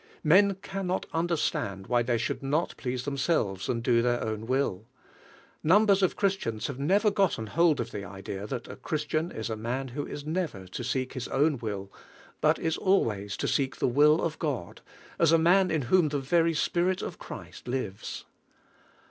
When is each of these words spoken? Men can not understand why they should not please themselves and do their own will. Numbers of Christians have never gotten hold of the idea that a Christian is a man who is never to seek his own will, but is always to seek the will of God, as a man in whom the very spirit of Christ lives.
Men 0.23 0.55
can 0.63 0.87
not 0.87 1.05
understand 1.13 1.85
why 1.85 2.01
they 2.01 2.17
should 2.17 2.41
not 2.41 2.75
please 2.75 3.05
themselves 3.05 3.69
and 3.69 3.83
do 3.83 4.01
their 4.01 4.19
own 4.23 4.47
will. 4.47 4.87
Numbers 5.61 6.01
of 6.01 6.15
Christians 6.15 6.65
have 6.65 6.79
never 6.79 7.11
gotten 7.11 7.45
hold 7.45 7.79
of 7.79 7.91
the 7.91 8.03
idea 8.03 8.47
that 8.47 8.67
a 8.67 8.77
Christian 8.77 9.31
is 9.31 9.47
a 9.47 9.55
man 9.55 9.89
who 9.89 10.03
is 10.07 10.25
never 10.25 10.65
to 10.65 10.83
seek 10.83 11.13
his 11.13 11.27
own 11.27 11.59
will, 11.59 11.93
but 12.41 12.57
is 12.57 12.77
always 12.77 13.37
to 13.37 13.47
seek 13.47 13.75
the 13.75 13.87
will 13.87 14.21
of 14.23 14.39
God, 14.39 14.81
as 15.19 15.31
a 15.31 15.37
man 15.37 15.69
in 15.69 15.83
whom 15.83 16.09
the 16.09 16.17
very 16.17 16.55
spirit 16.55 17.03
of 17.03 17.19
Christ 17.19 17.67
lives. 17.67 18.25